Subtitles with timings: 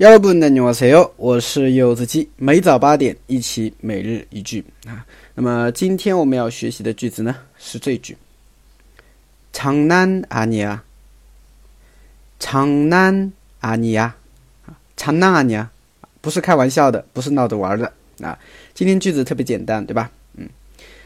[0.00, 1.12] 여러분 안녕하세요.
[1.16, 2.28] 我是柚子鸡。
[2.36, 5.06] 每早八点一起每日一句啊。
[5.34, 8.16] 那么今天我们要学习的句子呢是这句：
[9.52, 10.80] 장난아니야。
[12.38, 14.10] 长难아니야。
[14.10, 14.12] 长难아니야。
[14.96, 15.68] 长难아니야。
[16.20, 18.38] 不是开玩笑的，不是闹着玩的啊。
[18.74, 20.10] 今天句子特别简单，对吧？
[20.34, 20.48] 嗯，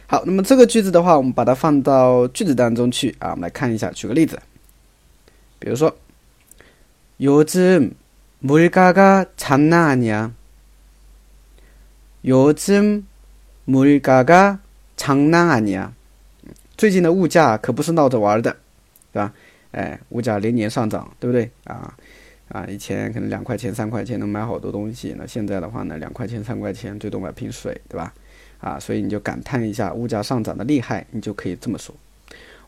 [0.07, 3.91] 好，那么这个句子的话，我们把它放到句子当中去啊，我们来看一下。
[3.91, 4.41] 举个例子，
[5.59, 5.95] 比如说，
[7.19, 7.93] 요즘
[8.45, 10.33] 물가가 장난 아니야.
[16.77, 18.57] 最近的物价可不是闹着玩的，
[19.13, 19.33] 对吧？
[19.73, 21.51] 哎，物价连年上涨，对不对？
[21.65, 21.95] 啊，
[22.69, 28.13] 以前可能两块钱、三块钱能买好多东西，那现在的话呢，两块钱、三块钱最多买瓶水，对吧？
[28.61, 31.95] 啊，所以你就感叹一下，物价上涨的厉害，你就可以这么说。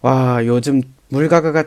[0.02, 1.66] 哇，요즘물가가가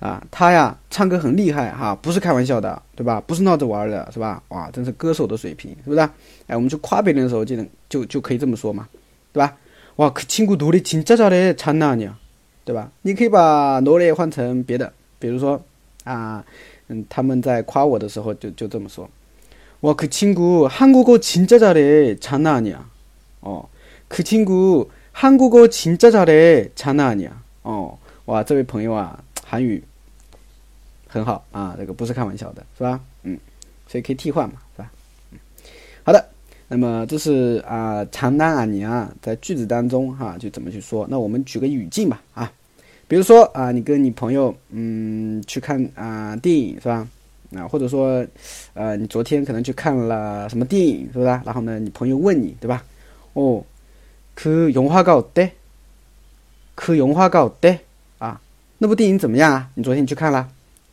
[0.00, 3.22] 啊，他呀，唱歌很厉害哈，不是开玩笑的，对吧？
[3.26, 4.42] 不是闹着玩的，是吧？
[4.48, 6.00] 哇，真是歌手的水平，是不是？
[6.46, 8.86] 哎，我们去夸别人的时候，就能就就可以这么说嘛，
[9.32, 9.56] 对吧？
[9.96, 12.12] 哇，可亲姑노래진짜잘해장난아니 야，
[12.66, 12.90] 对吧？
[13.00, 15.58] 你可以把노래换成别的，比如说
[16.04, 16.44] 啊，
[16.88, 19.08] 嗯，他们在夸我的时候就就这么说，
[19.80, 22.80] 哇，可亲姑한국어진짜잘해장난아니 야，
[23.40, 23.64] 哦，
[24.08, 27.30] 可亲姑한국어진짜잘해장난아니 야，
[27.62, 27.96] 哦，
[28.26, 29.82] 哇，这位朋友啊，韩语。
[31.08, 33.00] 很好啊，这个不是开玩笑的，是吧？
[33.22, 33.38] 嗯，
[33.86, 34.90] 所以可以替换嘛，是吧？
[35.32, 35.38] 嗯，
[36.02, 36.28] 好的，
[36.68, 41.06] 那么这是啊，长单啊，你啊，在句子当中哈，就怎么去说？
[41.08, 42.50] 那我们举个语境吧，啊，
[43.06, 47.06] 比如说啊，你跟你朋友嗯去看啊电影是吧？
[47.54, 48.26] 啊，或者说
[48.72, 51.26] 呃，你昨天可能去看了什么电影是不是？
[51.26, 52.82] 然后呢，你朋友问你对吧？
[53.34, 53.62] 哦，
[54.34, 55.50] 그영화가어 때？
[56.74, 57.78] 그영화가어 때？
[58.18, 58.40] 啊，
[58.78, 59.70] 那部电影怎么样啊？
[59.74, 60.48] 你昨天去看了？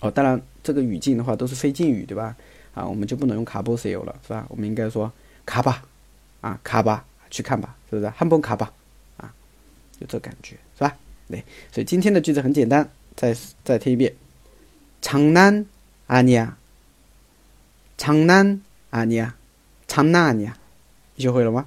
[0.00, 2.36] 哦，当然，这个语境的话都是非敬语，对吧？
[2.74, 4.46] 啊，我们就不能用卡波塞 o 了，是吧？
[4.48, 5.10] 我们应该说
[5.44, 5.82] 卡吧，
[6.40, 8.08] 啊，卡吧，去看吧，是不是？
[8.10, 8.72] 汉崩卡吧，
[9.16, 9.34] 啊，
[9.98, 10.96] 有这感觉，是吧？
[11.28, 14.14] 对，所以今天的句子很简单，再再听一遍，
[15.02, 15.66] 长南
[16.06, 16.56] 阿尼亚，
[17.96, 18.60] 长南
[18.90, 19.34] 阿尼亚，
[19.88, 20.56] 长难阿尼亚，
[21.16, 21.66] 你学会了吗？